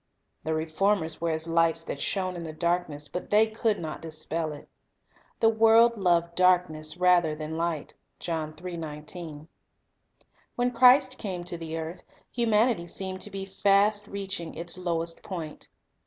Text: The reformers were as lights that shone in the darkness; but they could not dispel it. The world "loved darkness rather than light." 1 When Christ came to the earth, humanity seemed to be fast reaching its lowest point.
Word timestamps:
The 0.43 0.55
reformers 0.55 1.21
were 1.21 1.29
as 1.29 1.47
lights 1.47 1.83
that 1.83 2.01
shone 2.01 2.35
in 2.35 2.41
the 2.41 2.53
darkness; 2.53 3.07
but 3.07 3.29
they 3.29 3.45
could 3.45 3.77
not 3.79 4.01
dispel 4.01 4.51
it. 4.51 4.67
The 5.41 5.49
world 5.49 5.95
"loved 5.95 6.33
darkness 6.33 6.97
rather 6.97 7.35
than 7.35 7.55
light." 7.55 7.93
1 8.25 8.55
When 10.55 10.71
Christ 10.71 11.19
came 11.19 11.43
to 11.43 11.55
the 11.55 11.77
earth, 11.77 12.01
humanity 12.31 12.87
seemed 12.87 13.21
to 13.21 13.29
be 13.29 13.45
fast 13.45 14.07
reaching 14.07 14.55
its 14.55 14.75
lowest 14.75 15.21
point. 15.21 15.67